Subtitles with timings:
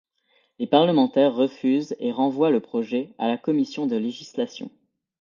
[0.57, 4.71] Les parlementaires refusent et renvoient le projet à la Commission de législation.